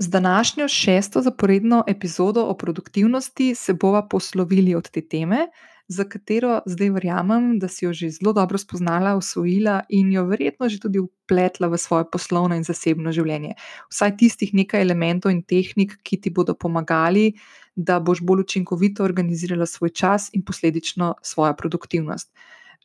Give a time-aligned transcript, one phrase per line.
[0.00, 5.48] Z današnjo šesto zaporedno epizodo o produktivnosti se bova poslovili od te teme,
[5.88, 10.68] za katero zdaj verjamem, da si jo že zelo dobro spoznala, usvojila in jo verjetno
[10.68, 13.54] že tudi upletla v svoje poslovno in zasebno življenje.
[13.90, 17.32] Vsaj tistih nekaj elementov in tehnik, ki ti bodo pomagali,
[17.76, 22.30] da boš bolj učinkovito organizirala svoj čas in posledično svojo produktivnost.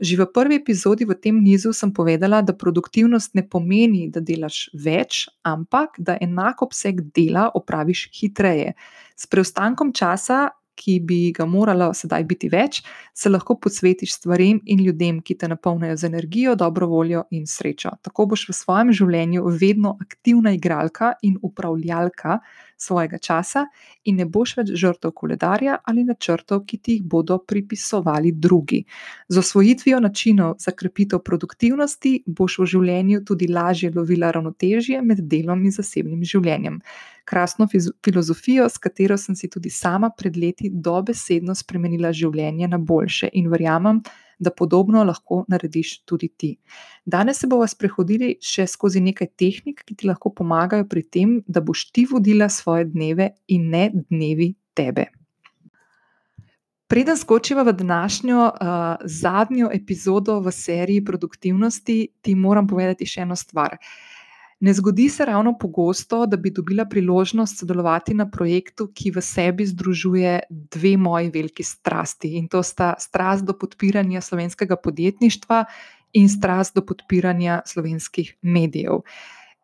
[0.01, 4.73] Že v prvi epizodi v tem nizu sem povedala, da produktivnost ne pomeni, da delaš
[4.73, 8.73] več, ampak da enak obseg dela opraviš hitreje.
[9.13, 12.81] S preostankom časa ki bi ga moralo sedaj biti več,
[13.13, 17.93] se lahko posvetiš stvarem in ljudem, ki te napolnijo z energijo, dobro voljo in srečo.
[18.01, 22.39] Tako boš v svojem življenju vedno aktivna igralka in upravljalka
[22.85, 23.65] svojega časa
[24.03, 28.83] in ne boš več žrtev koledarja ali načrtov, ki ti jih bodo pripisovali drugi.
[29.29, 35.65] Z osvojitvijo načinov za krepitev produktivnosti boš v življenju tudi lažje lovila ravnotežje med delom
[35.65, 36.81] in zasebnim življenjem
[37.25, 37.67] krasno
[38.05, 43.49] filozofijo, s katero sem si tudi sama pred leti dobesedno spremenila življenje na boljše in
[43.51, 44.01] verjamem,
[44.43, 46.51] da podobno lahko narediš tudi ti.
[47.05, 51.61] Danes se bomo sprehodili še skozi nekaj tehnik, ki ti lahko pomagajo pri tem, da
[51.61, 55.09] boš ti vodila svoje dneve in ne dnevi tebe.
[56.87, 63.37] Preden skočiva v današnjo uh, zadnjo epizodo v seriji produktivnosti, ti moram povedati še eno
[63.39, 63.79] stvar.
[63.79, 64.12] Uh,
[64.63, 69.65] Ne zgodi se ravno pogosto, da bi dobila priložnost sodelovati na projektu, ki v sebi
[69.67, 72.29] združuje dve moji veliki strasti.
[72.39, 75.65] In to sta strast do podpiranja slovenskega podjetništva
[76.13, 79.01] in strast do podpiranja slovenskih medijev.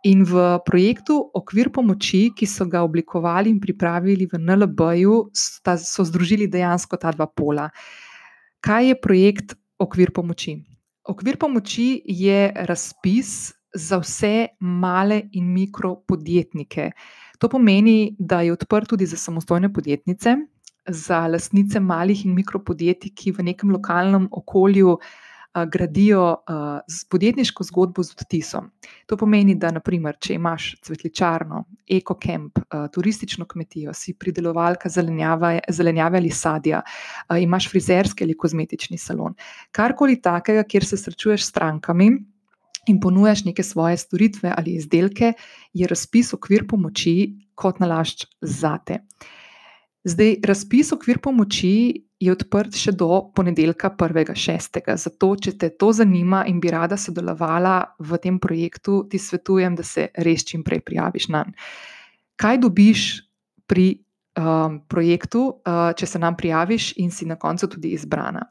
[0.03, 5.29] In v projektu Okvir pomoči, ki so ga oblikovali in pripravili v NLB-ju,
[5.79, 7.69] so združili dejansko ta dva pola.
[8.59, 10.57] Kaj je projekt Okvir pomoči?
[11.07, 16.91] Okvir pomoči je razpis za vse male in mikro podjetnike.
[17.39, 20.35] To pomeni, da je odprt tudi za samostojne podjetnice,
[20.87, 24.97] za lastnice malih in mikro podjetij, ki v nekem lokalnem okolju
[25.53, 26.79] a, gradijo a,
[27.09, 28.71] podjetniško zgodbo z odtisom.
[29.05, 32.59] To pomeni, da naprimer, če imaš cvetličarno, ekokemp,
[32.93, 36.81] turistično kmetijo, si pridelovalka zelenjave, zelenjave ali sadja,
[37.27, 39.37] a, imaš frizerski ali kozmetični salon,
[39.71, 42.11] karkoli takega, kjer se srečuješ s strankami
[42.89, 45.33] in ponujaš neke svoje storitve ali izdelke,
[45.73, 47.15] je razpis okvir pomoči
[47.55, 49.03] kot nalašč zate.
[50.03, 54.79] Zdaj, razpis okvir pomoči je odprt še do ponedeljka 1.6.
[54.99, 59.83] Zato, če te to zanima in bi rada sodelovala v tem projektu, ti svetujem, da
[59.83, 61.71] se res čim prej prijaviš na njega.
[62.39, 63.01] Kaj dobiš
[63.67, 63.99] pri
[64.39, 68.45] um, projektu, uh, če se nam prijaviš in si na koncu tudi izbrana?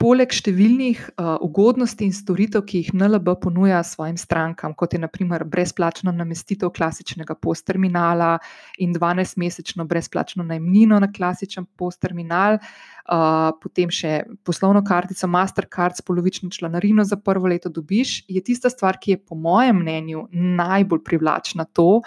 [0.00, 5.44] Poleg številnih uh, ugodnosti in storitev, ki jih NLB ponuja svojim strankam, kot je naprimer
[5.44, 8.30] brezplačno namestitev klasičnega postterminala
[8.80, 16.48] in 12-mesečno brezplačno najmnino na klasičen postterminal, uh, potem še poslovno kartico Mastercard s polovično
[16.48, 21.68] članarino za prvo leto dobiš, je tista stvar, ki je po mojem mnenju najbolj privlačna
[21.76, 22.00] to,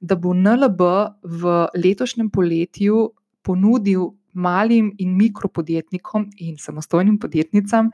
[0.00, 0.88] da bo NLB
[1.20, 3.10] v letošnjem poletju
[3.44, 7.90] ponudil malim in mikropodjetnikom in samostojnim podjetnicam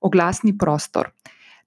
[0.00, 1.10] oglasni prostor.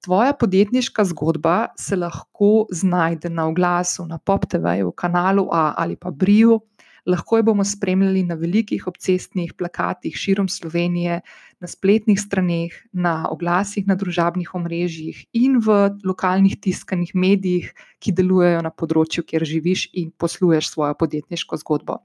[0.04, 6.60] Tvoja podjetniška zgodba se lahko znajde na oglasu na PopTV-ju, kanalu A ali pa Briju.
[7.06, 11.22] Lahko jo bomo spremljali na velikih obcestnih plakatih širom Slovenije,
[11.60, 18.62] na spletnih straneh, na oglasih na družabnih omrežjih in v lokalnih tiskanih medijih, ki delujejo
[18.64, 22.00] na področju, kjer živiš in posluješ svojo podjetniško zgodbo.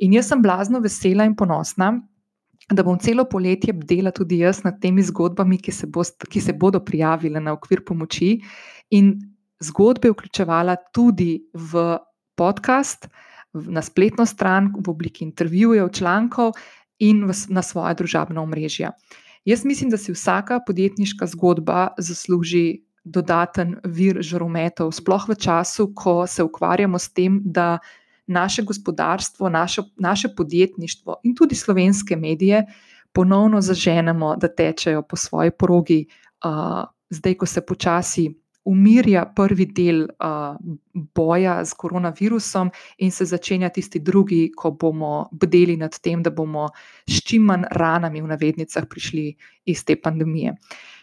[0.00, 1.92] In jaz sem blazno vesela in ponosna,
[2.70, 6.54] da bom celo poletje bdela tudi jaz nad temi zgodbami, ki se, bo, ki se
[6.56, 8.38] bodo prijavile na okvir pomoči
[8.96, 9.16] in
[9.60, 11.98] zgodbe vključevala tudi v
[12.38, 13.08] podcast,
[13.52, 16.54] na spletno stran, v obliki intervjujev, člankov
[17.02, 18.92] in v, na svoje družabno omrežje.
[19.44, 26.26] Jaz mislim, da si vsaka podjetniška zgodba zasluži dodaten vir žarometov, sploh v času, ko
[26.28, 27.78] se ukvarjamo s tem, da
[28.26, 32.66] naše gospodarstvo, naše, naše podjetništvo in tudi slovenske medije
[33.12, 36.06] ponovno zaženemo, da tečejo po svoji progi,
[36.44, 40.56] uh, zdaj, ko se počasi umirja prvi del uh,
[41.14, 46.68] boja z koronavirusom in se začenja tisti drugi, ko bomo bdeli nad tem, da bomo
[47.08, 49.34] s čim manj ranami v navednicah prišli
[49.64, 50.54] iz te pandemije.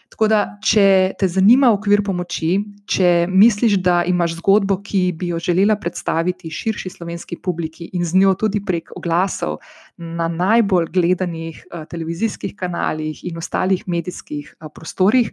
[0.08, 2.54] Tako da, če te zanima okvir pomoči,
[2.88, 8.16] če misliš, da imaš zgodbo, ki bi jo želela predstaviti širši slovenski publiki in z
[8.22, 9.58] njo tudi prek oglasov
[9.96, 15.28] na najbolj gledanih uh, televizijskih kanalih in ostalih medijskih uh, prostorih,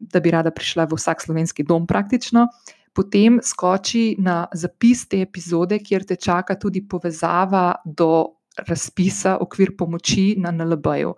[0.00, 2.48] da bi rada prišla v vsak slovenski dom praktično.
[2.96, 10.34] potem skoči na zapis te epizode, kjer te čaka tudi povezava do razpisa okvir pomoči
[10.40, 11.12] na NLB-ju.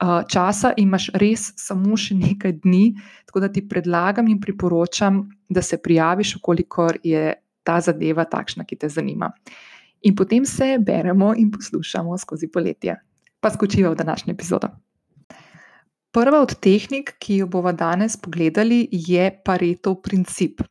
[0.00, 2.94] Časa imaš res samo še nekaj dni,
[3.28, 8.78] tako da ti predlagam in priporočam, da se prijaviš, kolikor je ta zadeva takšna, ki
[8.80, 9.28] te zanima.
[10.08, 12.96] In potem se beremo in poslušamo skozi poletje.
[13.40, 14.72] Pa skočiva v današnjo epizodo.
[16.10, 20.64] Prva od tehnik, ki jo bomo danes pogledali, je Paretov princip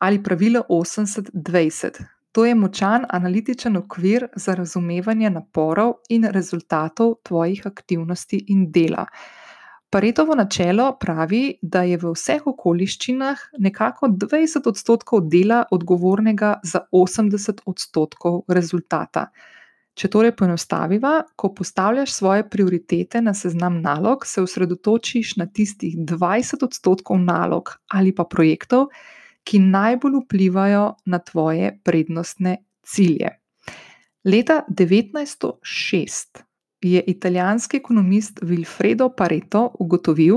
[0.00, 2.19] ali pravilo 80-20.
[2.32, 9.06] To je močan analitičen okvir za razumevanje naporov in rezultatov tvojih aktivnosti in dela.
[9.90, 17.64] Paretovo načelo pravi, da je v vseh okoliščinah nekako 20 odstotkov dela odgovornega za 80
[17.66, 19.26] odstotkov rezultata.
[19.98, 26.62] Če torej poenostaviva, ko postavljaš svoje prioritete na seznam nalog, se osredotočiš na tistih 20
[26.64, 28.86] odstotkov nalog ali pa projektov,
[29.44, 33.36] ki najbolj vplivajo na tvoje prednostne cilje.
[34.24, 36.42] Leta 1906
[36.80, 40.36] je italijanski ekonomist Wilfredo Pareto ugotovil,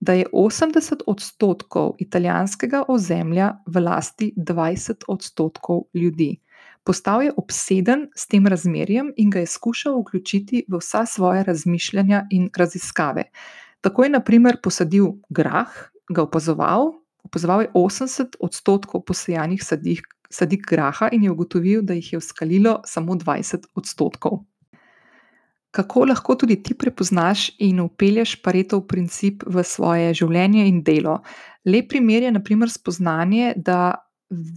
[0.00, 6.40] da je 80 odstotkov italijanskega ozemlja v lasti 20 odstotkov ljudi.
[6.84, 12.26] Postal je obseden s tem razmerjem in ga je skušal vključiti v vsa svoja razmišljanja
[12.30, 13.24] in raziskave.
[13.80, 15.68] Tako je, na primer, posadil grah,
[16.08, 16.92] ga opazoval,
[17.28, 22.80] opazoval je 80 odstotkov posejanih sadik, sadik graha in je ugotovil, da jih je uskalilo
[22.84, 24.44] samo 20 odstotkov.
[25.70, 31.18] Kako lahko tudi ti prepoznaš in upelješ paretov princip v svoje življenje in delo?
[31.68, 34.08] Lep primer je, naprimer, spoznanje, da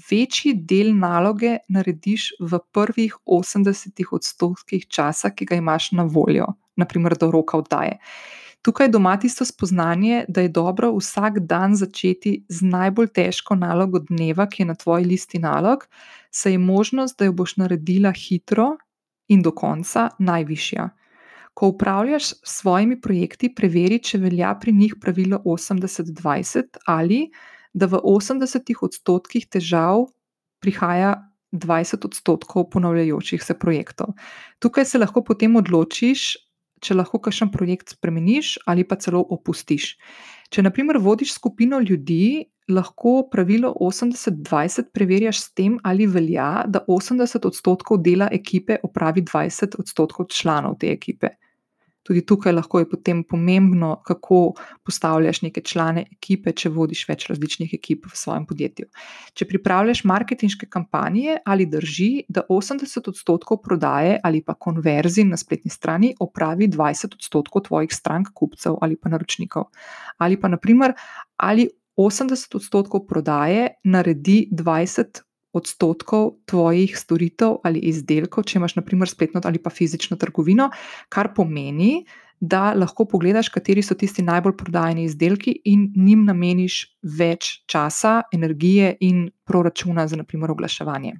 [0.09, 6.47] večji del naloge narediš v prvih 80 odstotkih časa, ki ga imaš na voljo,
[6.79, 7.99] naprimer do roka oddaje.
[8.61, 14.45] Tukaj doma tisto spoznanje, da je dobro vsak dan začeti z najbolj težko nalogo dneva,
[14.45, 15.87] ki je na tvoji listi nalog,
[16.29, 18.75] saj je možnost, da jo boš naredila hitro
[19.27, 20.89] in do konca najvišja.
[21.53, 27.31] Ko upravljaš s svojimi projekti, preveri, če velja pri njih pravilo 80-20 ali
[27.73, 30.05] da v 80 odstotkih težav
[30.61, 31.15] prihaja
[31.51, 34.13] 20 odstotkov ponavljajočih se projektov.
[34.59, 36.35] Tukaj se lahko potem odločiš,
[36.81, 39.95] če lahko kakšen projekt spremeniš ali pa celo opustiš.
[40.51, 46.83] Če, na primer, vodiš skupino ljudi, lahko pravilo 80-20 preverjaš s tem, ali velja, da
[46.87, 51.35] 80 odstotkov dela ekipe opravi 20 odstotkov članov te ekipe.
[52.03, 54.53] Tudi tukaj lahko je potem pomembno, kako
[54.83, 58.87] postavljaš neke člane ekipe, če vodiš več različnih ekip v svojem podjetju.
[59.37, 65.71] Če pripravljaš marketinške kampanje, ali drži, da 80 odstotkov prodaje ali pa konverzij na spletni
[65.71, 69.69] strani opravi 20 odstotkov tvojih strank, kupcev ali pa naročnikov.
[70.17, 70.93] Ali pa, naprimer,
[71.37, 75.21] ali 80 odstotkov prodaje naredi 20
[75.53, 80.69] odstotkov tvojih storitev ali izdelkov, če imaš, naprimer, spletno ali pa fizično trgovino,
[81.09, 82.05] kar pomeni,
[82.41, 86.79] da lahko pogledaš, kateri so tisti najbolj prodajeni izdelki in njim nameniš
[87.17, 91.13] več časa, energije in proračuna za, naprimer, oglaševanje.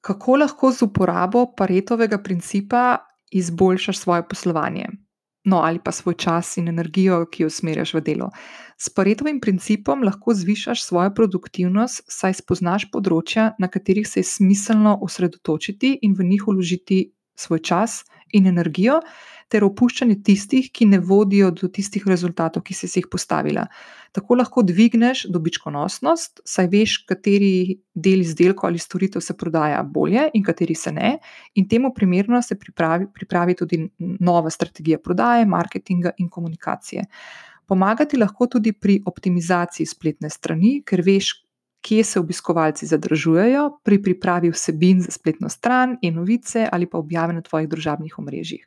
[0.00, 2.96] Kako lahko z uporabo paretovega principa
[3.30, 4.86] izboljšaš svoje poslovanje?
[5.46, 8.30] No, ali pa svoj čas in energijo, ki jo usmerjaš v delo.
[8.76, 14.98] S paretovim principom lahko zvišaš svojo produktivnost, saj spoznaš področja, na katerih se je smiselno
[15.06, 17.00] osredotočiti in v njih uložiti
[17.38, 18.02] svoj čas
[18.34, 19.00] in energijo,
[19.52, 23.66] ter opuščanje tistih, ki ne vodijo do tistih rezultatov, ki si jih postavila.
[24.16, 30.44] Tako lahko dvigneš dobičkonosnost, saj veš, kateri del izdelka ali storitev se prodaja bolje in
[30.46, 31.16] kateri se ne,
[31.54, 37.06] in temu primerno se pripravi, pripravi tudi nova strategija prodaje, marketinga in komunikacije.
[37.66, 41.32] Pomagati lahko tudi pri optimizaciji spletne strani, ker veš,
[41.86, 47.34] kje se obiskovalci zadržujejo pri pripravi vsebin za spletno stran in novice ali pa objave
[47.34, 48.66] na tvojih družabnih omrežjih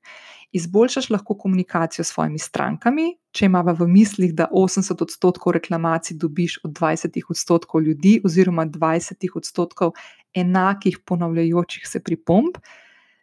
[0.51, 6.60] izboljšaš lahko komunikacijo s svojimi strankami, če imaš v mislih, da 80 odstotkov reklamacij dobiš
[6.63, 9.91] od 20 odstotkov ljudi, oziroma 20 odstotkov
[10.34, 12.58] enakih ponavljajočih se pripomb,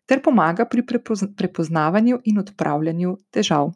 [0.06, 0.85] ter pomaga pri
[1.37, 3.73] prepoznavanju in odpravljanju težav.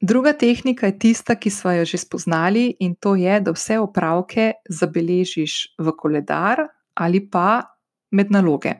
[0.00, 4.52] Druga tehnika je tista, ki smo jo že spoznali, in to je, da vse opravke
[4.68, 7.62] zabeležiš v koledar ali pa
[8.10, 8.74] med naloge.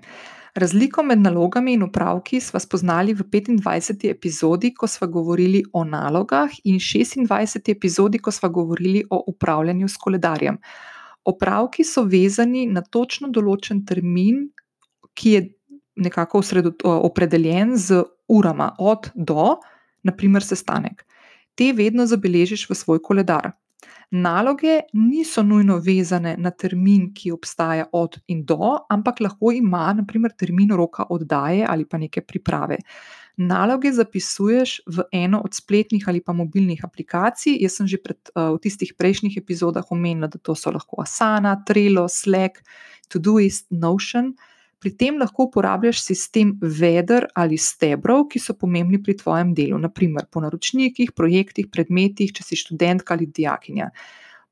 [0.56, 4.10] Razliko med nalogami in upravki smo spoznali v 25.
[4.10, 7.70] epizodi, ko smo govorili o nalogah, in 26.
[7.70, 10.56] epizodi, ko smo govorili o upravljanju s koledarjem.
[11.24, 14.46] Opravki so vezani na točno določen termin,
[15.14, 15.42] ki je
[15.96, 16.40] nekako
[16.84, 19.58] opredeljen z urama, od do,
[20.02, 21.04] naprimer, sestanek.
[21.54, 23.52] Te vedno zabeležiš v svoj koledar.
[24.10, 30.32] Naloge niso nujno vezane na termin, ki obstaja od in do, ampak lahko ima, naprimer,
[30.38, 32.78] termin roka oddaje ali pa neke priprave.
[33.36, 37.58] Naloge zapisuješ v eno od spletnih ali pa mobilnih aplikacij.
[37.60, 42.08] Jaz sem že pred, v tistih prejšnjih epizodah omenila, da to so lahko Asana, Trello,
[42.08, 42.62] Slack,
[43.12, 44.32] Todoist, Notion.
[44.86, 50.28] Pri tem lahko uporabljaš sistem veder ali stebrov, ki so pomembni pri tvojem delu, naprimer
[50.30, 53.88] po naročnikih, projektih, predmetih, če si študentka ali dijakinja.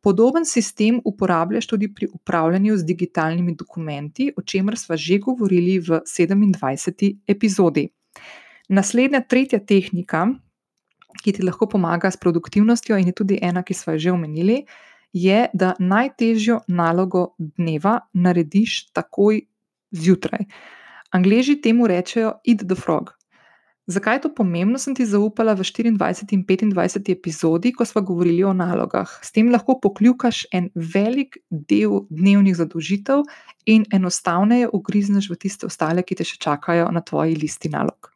[0.03, 6.03] Podoben sistem uporabljaš tudi pri upravljanju z digitalnimi dokumenti, o čemer sva že govorili v
[6.03, 7.87] sedemindvajseti epizodi.
[8.75, 10.26] Naslednja, tretja tehnika,
[11.23, 14.64] ki ti lahko pomaga s produktivnostjo in je tudi ena, ki sva jo že omenili,
[15.14, 19.45] je, da najtežjo nalogo dneva narediš takoj
[19.95, 20.49] zjutraj.
[21.15, 23.15] Angleži temu rečejo eat the frog.
[23.87, 28.41] Zakaj je to pomembno, sem ti zaupala v štiriindvajseti in petindvajseti epizodi, ko sva govorili
[28.45, 29.11] o nalogah.
[29.21, 33.27] S tem lahko pokljukaš en velik del dnevnih zadolžitev
[33.69, 38.09] in enostavneje ugrizneš v tiste ostale, ki te še čakajo na tvoji listi nalog.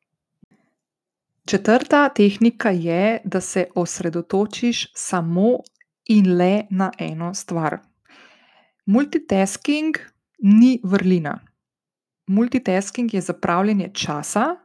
[1.48, 5.58] Četrta tehnika je, da se osredotočiš samo
[6.08, 7.78] in le na eno stvar.
[8.86, 10.00] Multitasking
[10.38, 11.38] ni vrlina.
[12.28, 14.56] Multitasking je zapravljanje časa,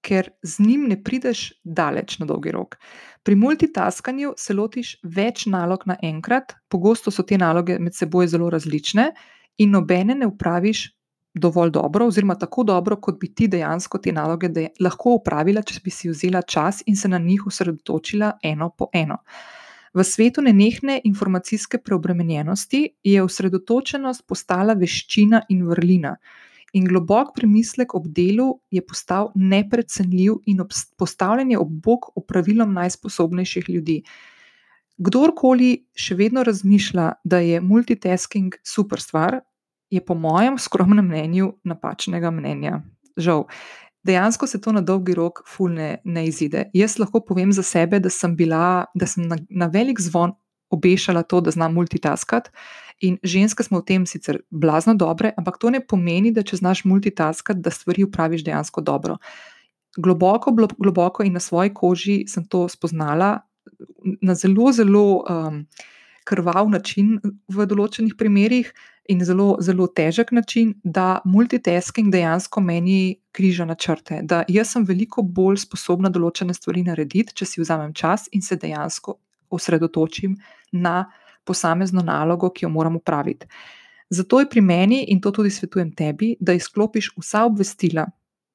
[0.00, 2.76] ker z njim ne prideš daleč na dolgi rok.
[3.22, 9.10] Pri multitaskanju se lotiš več nalog naenkrat, pogosto so te naloge med seboj zelo različne,
[9.60, 10.86] in nobene ne opraviš
[11.34, 14.48] dovolj dobro, oziroma tako dobro, kot bi ti dejansko te naloge
[14.80, 19.20] lahko opravila, če bi si vzela čas in se na njih osredotočila eno po eno.
[19.94, 26.14] V svetu nenehne informacijske preobremenjenosti je osredotočenost postala veščina in vrlina.
[26.72, 30.62] In globok premislek ob delu je postal neprecenljiv in
[30.98, 34.02] postavljanje ob bok opravilom najsposobnejših ljudi.
[35.00, 39.40] Kdorkoli še vedno razmišlja, da je multitasking super stvar,
[39.90, 42.82] je po mojem skromnem mnenju napačnega mnenja.
[43.16, 43.46] Žal.
[44.06, 46.68] Dejansko se to na dolgi rok ful ne, ne izide.
[46.72, 50.32] Jaz lahko povem za sebe, da sem bila, da sem na, na velik zvon
[50.70, 52.50] obešala to, da znam multitaskati.
[53.00, 56.84] In ženske smo v tem sicer blazno dobre, ampak to ne pomeni, da če znaš
[56.84, 59.16] multitaskati, da stvari upraviš dejansko dobro.
[59.96, 63.40] Globoko, globoko in na svoji koži sem to spoznala
[64.22, 65.64] na zelo, zelo um,
[66.24, 67.16] krvav način
[67.48, 68.68] v določenih primerih
[69.10, 74.20] in zelo, zelo težek način, da multitasking dejansko meni križa na črte.
[74.22, 78.60] Da jaz sem veliko bolj sposobna določene stvari narediti, če si vzamem čas in se
[78.60, 79.16] dejansko
[79.50, 80.36] osredotočim
[80.72, 81.10] na
[81.44, 83.46] posamezno nalogo, ki jo moram upraviti.
[84.10, 88.06] Zato je pri meni, in to tudi svetujem tebi, da izklopiš vsa obvestila,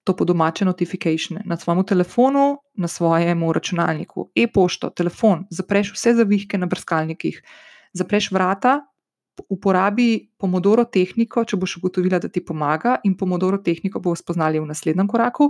[0.04, 6.58] to po domače notifikacije, na svojem telefonu, na svojem računalniku, e-pošto, telefon, zapreš vse zavihke
[6.58, 7.42] na brskalnikih,
[7.94, 8.82] zapreš vrata,
[9.50, 14.70] uporabi pomodoro tehniko, če boš ugotovila, da ti pomaga, in pomodoro tehniko boš spoznali v
[14.70, 15.50] naslednjem koraku.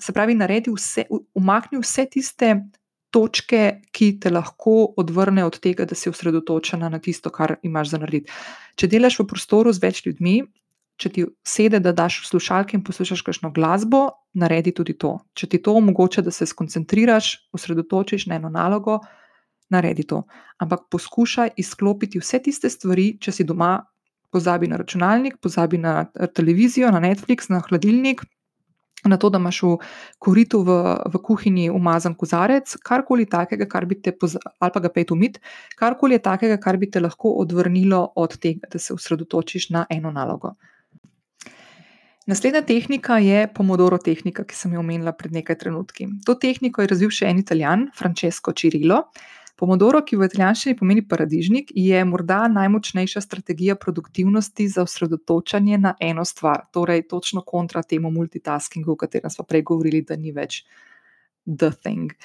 [0.00, 2.54] Se pravi, naredi vse, umakni vse tiste
[3.10, 8.00] točke, ki te lahko odvrnejo od tega, da si osredotočena na tisto, kar imaš za
[8.02, 8.32] narediti.
[8.78, 10.40] Če delaš v prostoru z več ljudmi,
[11.00, 15.16] če ti sede, da daš slušalke in poslušaš kakšno glasbo, naredi tudi to.
[15.34, 19.00] Če ti to omogoča, da se skoncentriraš, osredotočiš na eno nalogo,
[19.72, 20.24] naredi to.
[20.60, 23.78] Ampak poskušaj izklopiti vse tiste stvari, če si doma,
[24.30, 28.22] pozabi na računalnik, pozabi na televizijo, na Netflix, na hladilnik
[29.04, 29.76] na to, da imaš v
[30.18, 30.76] koritu v,
[31.12, 35.40] v kuhinji umazan kozarec, karkoli takega, kar bi te, ali pa ga pet umit,
[35.78, 40.12] karkoli je takega, kar bi te lahko odvrnilo od tega, da se osredotočiš na eno
[40.12, 40.54] nalogo.
[42.30, 46.06] Naslednja tehnika je Pomodoro tehnika, ki sem jo omenila pred nekaj trenutki.
[46.26, 49.00] To tehniko je razvil še en italijan, Francesco Cirillo.
[49.60, 56.24] Pomodoro, ki v italijanščini pomeni paradižnik, je morda najmočnejša strategija produktivnosti za osredotočanje na eno
[56.24, 60.62] stvar, torej točno kontra temu multitaskingu, o katerem smo prej govorili, da ni več
[61.44, 62.16] the thing.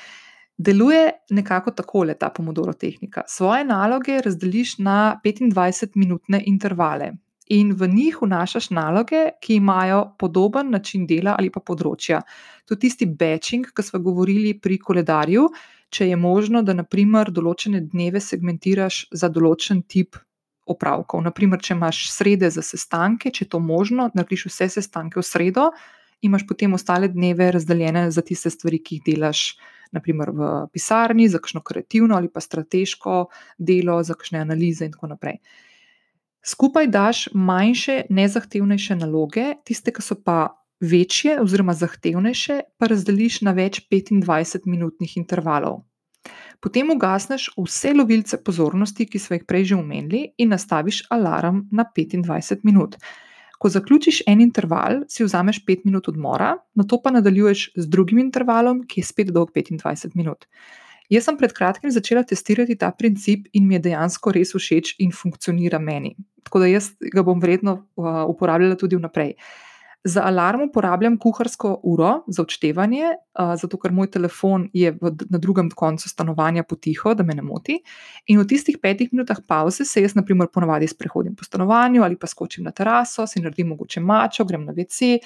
[0.56, 3.26] Deluje nekako takole ta Pomodoro tehnika.
[3.28, 7.12] Svoje naloge razdeliš na 25-minutne intervale.
[7.52, 12.24] In v njih vnašaš naloge, ki imajo podoben način dela ali pa področja.
[12.66, 15.50] To je tisti batching, ki smo govorili pri koledarju,
[15.90, 20.18] če je možno, da naprimer določene dneve segmentiraš za določen tip
[20.66, 21.22] opravkov.
[21.26, 25.70] Naprimer, če imaš srede za sestanke, če je to možno, narediš vse sestanke v sredo,
[26.26, 29.48] imaš potem ostale dneve razdeljene za tiste stvari, ki jih delaš.
[29.94, 33.28] Naprimer v pisarni, za kakšno kreativno ali pa strateško
[33.62, 35.38] delo, za kakšne analize, in tako naprej.
[36.44, 40.50] Skupaj daš manjše, nezahtevnejše naloge, tiste, ki so pa
[40.82, 45.84] večje oziroma zahtevnejše pa razdeliš na več 25-minutnih intervalov.
[46.60, 51.86] Potem ugasneš vse lovilce pozornosti, ki smo jih prej že omenili, in nastaviš alarm na
[51.86, 52.98] 25 minut.
[53.60, 58.20] Ko zaključiš en interval, si vzameš 5 minut odmora, na to pa nadaljuješ z drugim
[58.20, 60.48] intervalom, ki je spet dolg 25 minut.
[61.10, 65.14] Jaz sem pred kratkim začela testirati ta princip in mi je dejansko res všeč in
[65.14, 66.16] funkcionira meni.
[66.44, 69.36] Tako da jaz ga bom vredno uh, uporabljala tudi vnaprej.
[70.06, 75.40] Za alarm uporabljam kuharsko uro za odštevanje, uh, zato ker moj telefon je v, na
[75.42, 77.80] drugem koncu stanovanja potiho, da me ne moti.
[78.30, 82.20] In v tistih petih minutah pauze se jaz, na primer, ponavadi sprehodim po stanovanju ali
[82.22, 85.18] pa skočim na teraso, si naredim mogoče mačo, grem na WC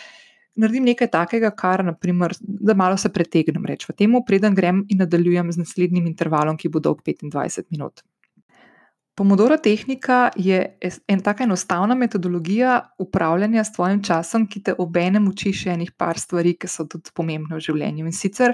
[0.59, 5.51] naredim nekaj takega, kar, naprimer, da malo se pretegnem, rečem, temu, preden grem in nadaljujem
[5.51, 8.03] z naslednjim intervalom, ki bo dolg 25 minut.
[9.19, 15.51] Pomodoro tehnika je ena tako enostavna metodologija upravljanja s tvojim časom, ki te obenem uči
[15.53, 18.05] še enih par stvari, ki so tudi pomembne v življenju.
[18.07, 18.53] In sicer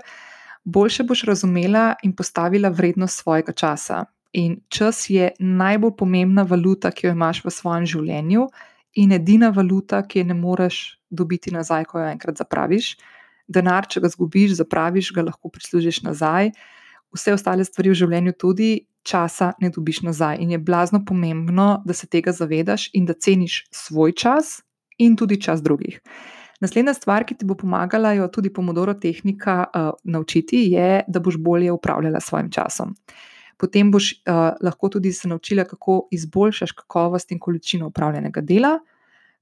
[0.65, 4.00] boljše boš razumela in postavila vrednost svojega časa.
[4.34, 8.48] In čas je najbolj pomembna valuta, ki jo imaš v svojem življenju,
[8.98, 10.81] in edina valuta, ki je ne moreš
[11.13, 12.95] dobiti nazaj, ko jo enkrat zapraviš.
[13.45, 16.55] Denar, če ga zgubiš, zapraviš, ga lahko prislužiš nazaj.
[17.13, 18.74] Vse ostale stvari v življenju tudi
[19.06, 20.38] časa ne dobiš nazaj.
[20.40, 24.62] In je blazno pomembno, da se tega zavedaš in da ceniš svoj čas
[24.98, 26.02] in tudi čas drugih.
[26.62, 31.38] Naslednja stvar, ki ti bo pomagala, jo tudi pomodoro tehnika uh, naučiti, je, da boš
[31.38, 32.96] bolje upravljala s svojim časom.
[33.58, 38.80] Potem boš uh, lahko tudi se naučila, kako izboljšaš kakovost in količino upravljenega dela,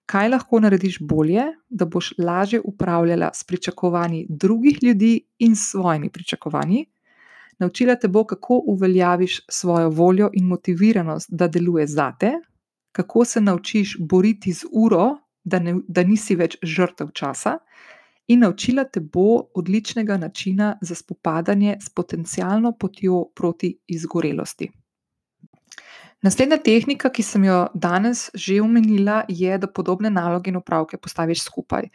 [0.06, 6.86] kaj lahko narediš bolje, da boš lažje upravljala s pričakovanji drugih ljudi in svojimi pričakovanji.
[7.64, 12.34] Naučila te bo, kako uveljaviš svojo voljo in motiviranost, da deluje zate,
[12.92, 15.06] kako se naučiš boriti z uro,
[15.44, 17.58] da, ne, da nisi več žrtev časa,
[18.28, 24.70] in naučila te bo odličnega načina za spopadanje s potencijalno potjo proti izgorelosti.
[26.24, 31.48] Naslednja tehnika, ki sem jo danes že omenila, je, da podobne naloge in upravke postaviš
[31.48, 31.90] skupaj.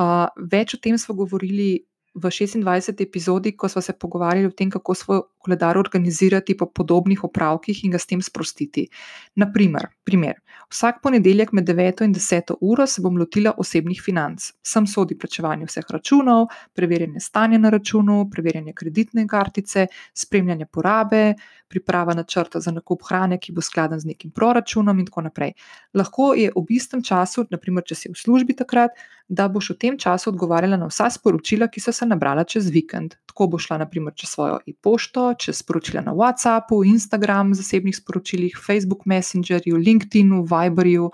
[0.00, 3.00] Uh, več o tem smo govorili v 26.
[3.00, 7.90] epizodi, ko smo se pogovarjali o tem, kako svoj koledar organizirati po podobnih opravkih in
[7.90, 8.88] ga s tem sprostiti.
[9.36, 10.40] Naprimer, primer.
[10.70, 14.44] Vsak ponedeljek med 9 in 10 uro se bom lotila osebnih financ.
[14.62, 16.46] Sem sodi plačevanje vseh računov,
[16.78, 21.34] preverjanje stanja na računu, preverjanje kreditne kartice, spremljanje porabe,
[21.70, 25.52] priprava načrta za nakup hrane, ki bo skladen z nekim proračunom, in tako naprej.
[25.94, 28.94] Lahko je v istem času, naprimer, če si v službi takrat,
[29.30, 33.14] da boš v tem času odgovarjala na vsa sporočila, ki so se nabrala čez vikend.
[33.30, 39.06] Tako bo šla, naprimer, čez svojo e-pošto, čez sporočila na WhatsAppu, Instagram, zasebnih sporočilih, Facebook
[39.06, 41.10] Messengerju, LinkedInu, Viberju,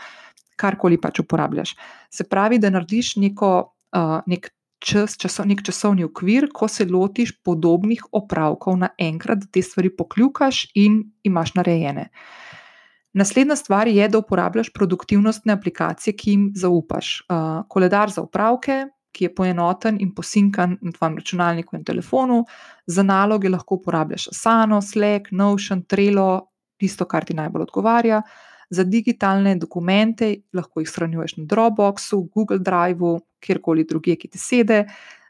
[0.57, 1.75] karkoli pač uporabljaš.
[2.11, 3.53] Se pravi, da narediš neko,
[3.97, 9.63] uh, nek čas, časo, nek časovni okvir, ko se lotiš podobnih opravkov naenkrat, da te
[9.63, 12.09] stvari pokljukaš in imaš narejene.
[13.17, 17.23] Naslednja stvar je, da uporabljaš produktivnostne aplikacije, ki jim zaupaš.
[17.29, 18.85] Uh, koledar za upravke,
[19.17, 22.43] ki je poenoten in posinkan na tvojem računalniku in telefonu,
[22.87, 28.21] za naloge lahko uporabljaš Asano, Slack, Notion, Trello, tisto, kar ti najbolj odgovarja.
[28.71, 34.85] Za digitalne dokumente lahko jih shranjuješ na Dropboxu, Google Driveu, kjerkoli drugje, ki ti sede.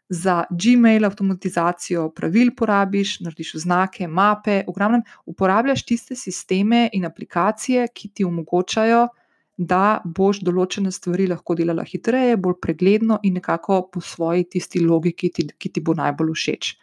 [0.08, 7.88] Za Gmail avtomatizacijo pravil porabiš, narediš znake, mape, v glavnem uporabljaš tiste sisteme in aplikacije,
[7.94, 9.08] ki ti omogočajo,
[9.56, 15.30] da boš določene stvari lahko delala hitreje, bolj pregledno in nekako po svoji tisti logiki,
[15.32, 16.74] ki ti, ki ti bo najbolj všeč.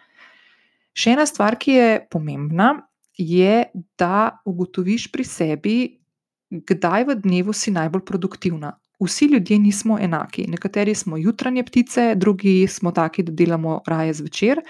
[0.94, 2.74] Še ena stvar, ki je pomembna,
[3.18, 5.78] je, da ugotoviš pri sebi,
[6.54, 8.76] kdaj v dnevu si najbolj produktivna.
[9.02, 10.46] Vsi ljudje nismo enaki.
[10.48, 14.62] Nekateri smo jutranje ptice, drugi smo taki, da delamo raje zvečer.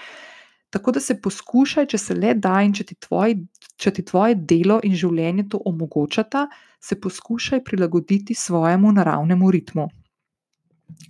[0.70, 3.36] Tako da se poskušaj, če se le da in če ti, tvoj,
[3.76, 6.48] če ti tvoje delo in življenje to omogočata,
[6.80, 9.86] se poskušaj prilagoditi svojemu naravnemu ritmu.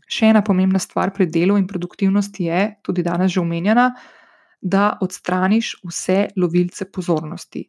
[0.04, 3.88] Še ena pomembna stvar pri delu in produktivnosti je, tudi danes že omenjena,
[4.60, 7.64] da odstraniš vse lovilce pozornosti.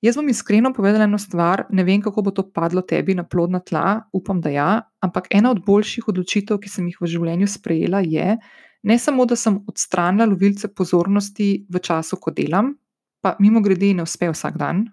[0.00, 3.60] Jaz bom iskreno povedala eno stvar, ne vem, kako bo to padlo tebi na plodna
[3.60, 4.68] tla, upam, da ja,
[5.04, 8.38] ampak ena od boljših odločitev, ki sem jih v življenju sprejela, je
[8.82, 12.72] ne samo, da sem odstranila lovilce pozornosti v času, ko delam,
[13.20, 14.86] pa mimo grede ne uspe vsak dan,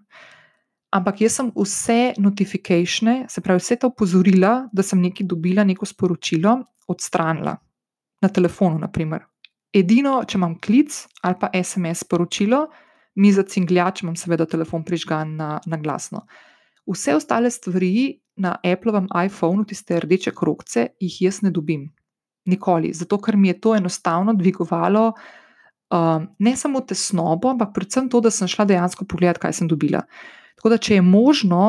[0.92, 5.88] ampak jaz sem vse notifikacije, se pravi, vse ta opozorila, da sem nekaj dobila, neko
[5.88, 6.58] sporočilo,
[6.92, 7.56] odstranila
[8.22, 9.24] na telefonu, naprimer.
[9.72, 12.66] Edino, če imam klic ali pa SMS sporočilo,
[13.18, 16.26] mi za cingljač imam seveda telefon prižgan na, na glasno.
[16.88, 21.90] Vse ostale stvari na Appleovem iPhonu, tiste rdeče krokce, jih jaz ne dobim.
[22.48, 22.94] Nikoli.
[22.94, 28.32] Zato, ker mi je to enostavno dvigovalo uh, ne samo tesnobo, ampak predvsem to, da
[28.32, 30.06] sem šla dejansko pogledat, kaj sem dobila.
[30.56, 31.64] Tako da, če je možno,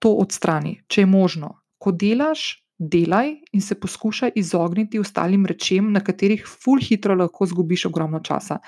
[0.00, 0.78] to odstrani.
[0.88, 6.80] Če je možno, ko delaš, delaj in se poskušaj izogniti ostalim rečem, na katerih ful
[6.80, 8.58] hitro lahko zgubiš ogromno časa.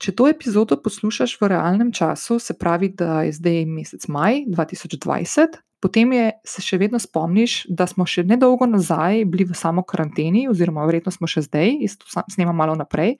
[0.00, 5.58] Če to epizodo poslušaš v realnem času, se pravi, da je zdaj mesec maj 2020,
[5.84, 10.46] potem je, se še vedno spomniš, da smo še nedolgo nazaj bili v samo karanteni,
[10.48, 13.18] oziroma verjetno smo še zdaj, jaz to snemam malo naprej.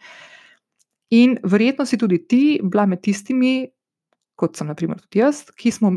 [1.12, 3.69] In verjetno si tudi ti bila med tistimi,
[4.40, 5.93] kot sem naprimer tudi jaz, ki smo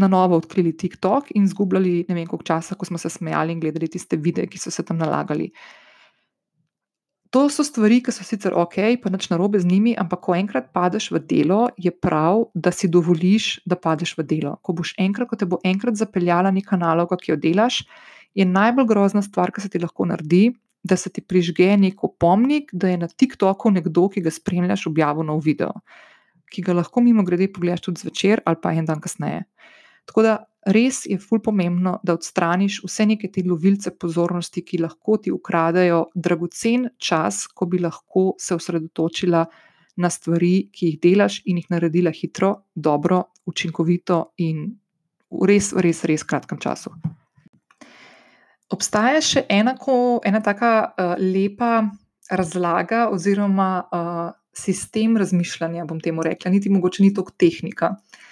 [0.00, 3.60] na novo odkrili TikTok in izgubljali ne vem koliko časa, ko smo se smejali in
[3.62, 5.50] gledali tiste videe, ki so se tam nalagali.
[7.30, 10.72] To so stvari, ki so sicer ok, pa nič narobe z njimi, ampak ko enkrat
[10.74, 14.56] padeš v delo, je prav, da si dovoliš, da padeš v delo.
[14.66, 17.84] Ko boš enkrat, ko te bo enkrat zapeljala neka naloga, ki jo delaš,
[18.34, 20.50] je najbolj grozna stvar, ki se ti lahko naredi,
[20.82, 25.28] da se ti prižge nek opomnik, da je na TikToku nekdo, ki ga spremljaš, objavil
[25.28, 25.76] nov video
[26.50, 29.44] ki ga lahko mimo grede pogledaš tudi zvečer ali pa en dan kasneje.
[30.10, 35.16] Tako da res je ful pomembno, da odstraniš vse neke te lovilce pozornosti, ki lahko
[35.16, 39.44] ti ukradajo dragocen čas, ko bi lahko se osredotočila
[39.96, 44.68] na stvari, ki jih delaš in jih naredila hitro, dobro, učinkovito in
[45.30, 46.92] v res, res, res kratkem času.
[48.70, 51.88] Obstaja še enako, ena taka uh, lepa
[52.30, 57.94] razlaga oziroma uh, sistem razmišljanja, bom temu rekla, niti mogoče ni toliko tehnika.
[57.96, 58.28] Uh,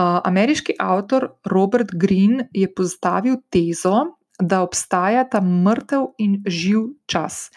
[0.00, 7.50] ameriški avtor Robert Greene je postavil tezo, da obstaja ta mrtev in živ čas.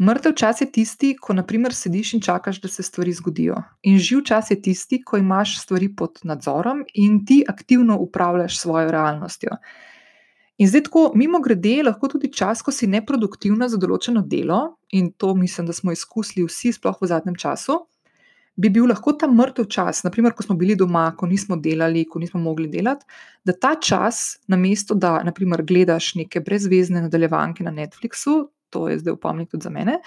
[0.00, 3.60] Mrtev čas je tisti, ko naprimer sediš in čakaš, da se stvari zgodijo.
[3.82, 8.90] In živ čas je tisti, ko imaš stvari pod nadzorom in ti aktivno upravljaš svojo
[8.90, 9.50] realnostjo.
[10.58, 15.12] In zdaj, tako mimo grede, lahko tudi čas, ko si neproduktivna za določeno delo, in
[15.12, 17.80] to mislim, da smo izkusili vsi, sploh v zadnjem času,
[18.56, 22.22] bi bil lahko ta mrtev čas, naprimer, ko smo bili doma, ko nismo delali, ko
[22.22, 23.06] nismo mogli delati,
[23.44, 28.36] da ta čas, namesto da naprimer, gledaš neke brezvezne nadaljevanke na Netflixu,
[28.74, 30.00] to je zdaj upomnik tudi za mene,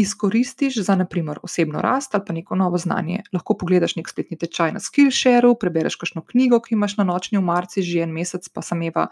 [0.00, 3.22] izkoristiš za naprimer, osebno rast ali pa neko novo znanje.
[3.32, 7.84] Lahko pogledaš nek spletni tečaj na Skillshare, prebereš kakšno knjigo, ki imaš na nočni umarci
[7.84, 9.08] že en mesec, pa sem eva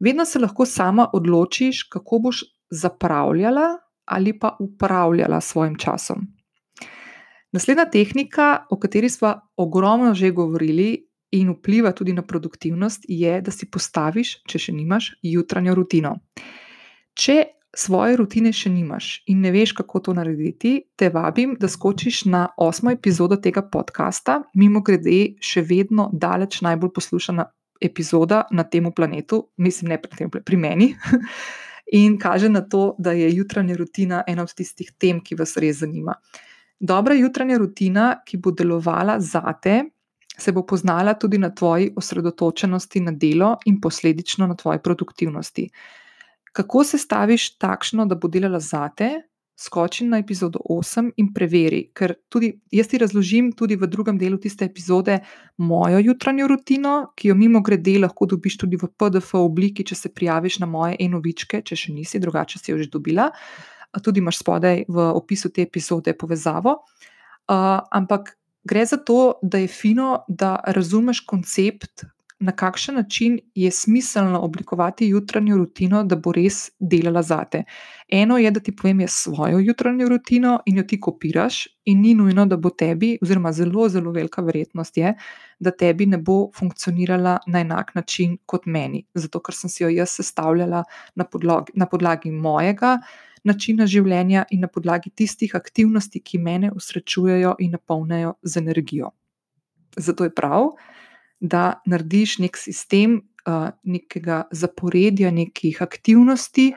[0.00, 6.26] vedno se lahko sama odločiš, kako boš zapravljala ali pa upravljala s svojim časom.
[7.54, 13.50] Naslednja tehnika, o kateri smo ogromno že govorili in vpliva tudi na produktivnost, je, da
[13.50, 16.16] si postaviš, če še nimaš, jutranjo rutino.
[17.14, 17.36] Če
[17.76, 22.48] svoje rutine še nimaš in ne veš, kako to narediti, te vabim, da skočiš na
[22.58, 27.44] osmo epizodo tega podcasta, mimo grede, še vedno daleč najbolj poslušana
[27.78, 30.90] epizoda na tem planetu, mislim, ne pri, tem, pri meni,
[32.02, 35.84] in kaže na to, da je jutranja rutina ena od tistih tem, ki vas res
[35.84, 36.18] zanima.
[36.80, 39.82] Dobra jutranja rutina, ki bo delovala zate,
[40.38, 45.68] se bo poznala tudi na tvoji osredotočenosti na delo in posledično na tvoji produktivnosti.
[46.52, 49.10] Kako se staviš takšno, da bo delala zate,
[49.56, 54.38] skoči na epizodo 8 in preveri, ker tudi jaz ti razložim tudi v drugem delu
[54.38, 55.20] tiste epizode
[55.58, 60.10] mojo jutranjo rutino, ki jo mimo grede lahko dobiš tudi v PDF obliki, če se
[60.10, 63.30] prijaviš na moje enovičke, če še nisi, drugače si jo že dobila.
[64.02, 66.80] Tudi imaš spodaj v opisu te epizode povezavo.
[67.44, 72.04] Uh, ampak gre za to, da je fino, da razumeš koncept,
[72.44, 77.62] na kakšen način je smiselno oblikovati jutranjo rutino, da bo res delala zate.
[78.08, 82.46] Eno je, da ti povem svojo jutranjo rutino in jo ti kopiraš, in ni nujno,
[82.46, 85.14] da bo tebi, oziroma zelo, zelo velika verjetnost je,
[85.58, 89.06] da tebi ne bo funkcionirala na enak način kot meni.
[89.14, 92.98] Zato, ker sem si jo jaz sestavljala na podlagi, na podlagi mojega.
[93.44, 99.12] Načina življenja in na podlagi tistih aktivnosti, ki mene usrečujejo in napolnijo z energijo.
[99.96, 100.72] Zato je prav,
[101.40, 106.72] da narediš nek sistem uh, nekega zaporedja, nekih aktivnosti,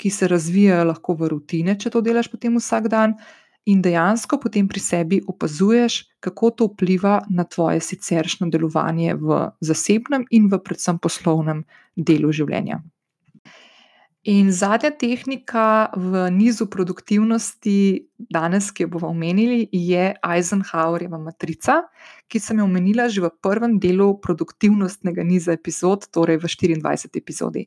[0.00, 3.14] ki se razvijajo lahko v rutine, če to delaš potem vsak dan,
[3.68, 10.24] in dejansko potem pri sebi opazuješ, kako to vpliva na tvoje siceršno delovanje v zasebnem
[10.30, 11.64] in v predvsem poslovnem
[11.96, 12.80] delu življenja.
[14.28, 21.78] In zadnja tehnika v nizu produktivnosti, danes, ki jo bomo omenili, je Eisenhowerjeva matrica,
[22.28, 27.16] ki sem jo omenila že v prvem delu produktivnostnega niza epizod, torej v 24.
[27.16, 27.64] epizodi.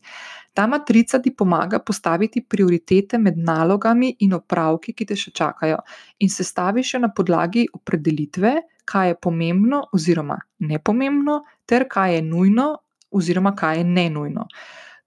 [0.53, 5.81] Ta matrica ti pomaga postaviti prioritete med nalogami in opravki, ki te še čakajo,
[6.21, 8.53] in sestaviš jo na podlagi opredelitve,
[8.85, 12.77] kaj je pomembno oziroma nepomembno, ter kaj je nujno
[13.13, 14.47] oziroma kaj je ne nujno.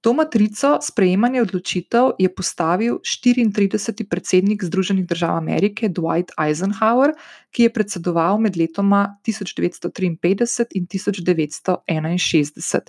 [0.07, 4.07] To matrico sprejemanja odločitev je postavil 34.
[4.07, 7.11] predsednik Združenih držav Amerike Dwight Eisenhower,
[7.51, 12.81] ki je predsedoval med letoma 1953 in 1961.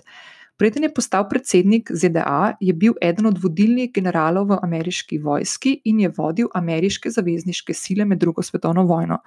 [0.56, 6.00] Preden je postal predsednik ZDA, je bil eden od vodilnih generalov v ameriški vojski in
[6.06, 9.18] je vodil ameriške zavezniške sile med drugo svetovno vojno.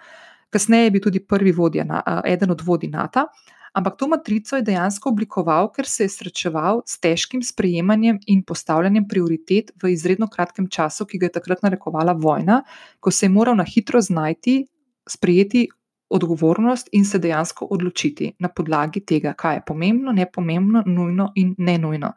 [0.50, 1.84] Kasneje je bil tudi prvi vodja,
[2.24, 3.28] eden od vodij NATO.
[3.72, 9.08] Ampak to matrico je dejansko oblikoval, ker se je srečeval s težkim sprejemanjem in postavljanjem
[9.08, 12.64] prioritet v izredno kratkem času, ki ga je takrat narekovala vojna,
[13.00, 14.66] ko se je moral na hitro znajti,
[15.08, 15.70] sprejeti
[16.12, 21.56] odgovornost in se dejansko odločiti na podlagi tega, kaj je pomembno, ne pomembno, nujno in
[21.58, 22.12] ne nujno.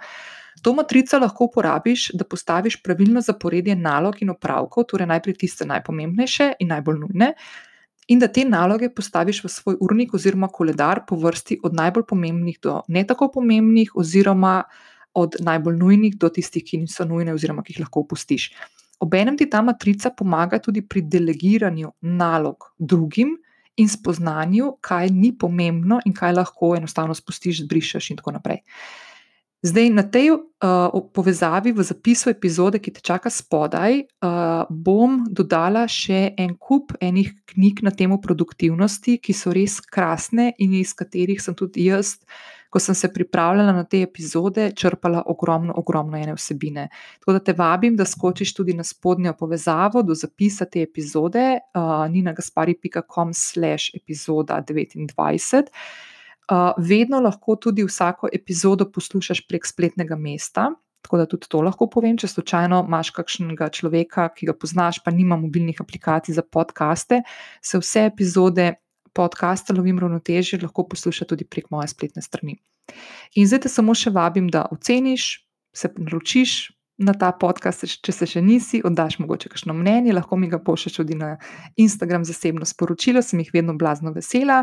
[0.63, 6.53] To matrico lahko uporabiš, da postaviš pravilno zaporedje nalog in opravkov, torej najprej tiste najpomembnejše
[6.59, 7.31] in najbolj nujne
[8.09, 12.59] in da te naloge postaviš v svoj urnik oziroma koledar po vrsti od najbolj pomembnih
[12.63, 14.63] do ne tako pomembnih, oziroma
[15.15, 18.51] od najbolj nujnih do tistih, ki niso nujne, oziroma ki jih lahko opustiš.
[19.01, 23.37] Obenem ti ta matrica pomaga tudi pri delegiranju nalog drugim
[23.77, 28.63] in spoznanju, kaj ni pomembno in kaj lahko enostavno spustiš, zbrišeš in tako naprej.
[29.65, 35.87] Zdaj, na tej uh, povezavi v zapisu epizode, ki te čaka spodaj, uh, bom dodala
[35.89, 41.41] še en kup enih knjig na temo produktivnosti, ki so res krasne in iz katerih
[41.41, 42.21] sem tudi jaz,
[42.69, 46.91] ko sem se pripravljala na te epizode, črpala ogromno, ogromno ene vsebine.
[47.25, 52.05] Tako da te vabim, da skočiš tudi na spodnjo povezavo do zapisa te epizode, uh,
[52.13, 55.17] ninagaspari.com/slash epizoda 29
[56.79, 60.71] vedno lahko tudi vsako epizodo poslušaš prek spletnega mesta.
[61.05, 65.13] Tako da tudi to lahko povem, če slučajno imaš kakšnega človeka, ki ga poznaš, pa
[65.13, 67.21] nima mobilnih aplikacij za podkaste,
[67.61, 68.73] se vse epizode
[69.13, 72.57] podcasta Lovim ravnotežje lahko posluša tudi prek moje spletne strani.
[73.37, 78.27] In zdaj te samo še vabim, da oceniš, se naročiš na ta podcast, če se
[78.31, 81.35] še nisi, oddaš mogoče kakšno mnenje, lahko mi ga pošlješ tudi na
[81.81, 84.63] Instagram zasebno sporočilo, sem jih vedno blazno vesela.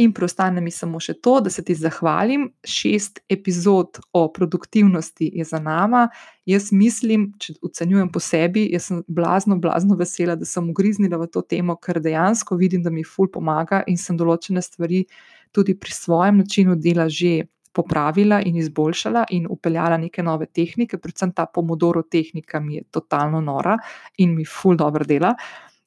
[0.00, 2.46] In preostane mi samo še to, da se ti zahvalim.
[2.64, 6.06] Šest epizod o produktivnosti je za nami.
[6.48, 11.28] Jaz mislim, če ocenjujem po sebi, jaz sem blazno, blazno vesela, da sem ugriznila v
[11.34, 15.04] to temo, ker dejansko vidim, da mi ful pomaga in sem določene stvari
[15.52, 21.32] tudi pri svojem načinu dela že popravila in izboljšala in upeljala neke nove tehnike, predvsem
[21.32, 23.78] ta pomodoro tehnika mi je totalno nora
[24.18, 25.34] in mi ful dobro dela.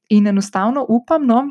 [0.10, 1.42] In enostavno upam, no,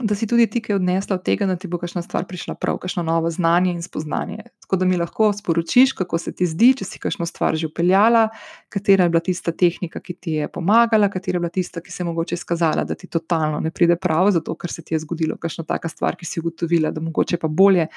[0.00, 2.78] da si tudi ti kaj odnesla od tega, da ti bo kakšna stvar prišla prav,
[2.78, 4.44] kakšno novo znanje in spoznanje.
[4.60, 8.28] Tako da mi lahko sporočiš, kako se ti zdi, če si kakšno stvar že upeljala,
[8.68, 12.02] katera je bila tista tehnika, ki ti je pomagala, katera je bila tista, ki se
[12.02, 15.36] je mogoče izkazala, da ti totalno ne pride prav, zato ker se ti je zgodilo
[15.36, 17.88] kakšna taka stvar, ki si ugotovila, da mogoče pa bolje,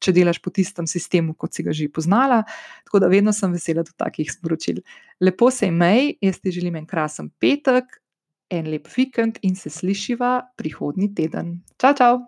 [0.00, 2.42] če delaš po tistem sistemu, kot si ga že poznala.
[2.88, 4.80] Tako da vedno sem vesela do takih sporočil.
[5.20, 7.99] Lepo se imej, jaz ti želim en krasen petek
[8.50, 11.60] en lep vikend in se slišiva prihodnji teden.
[11.78, 12.20] Čau, čau!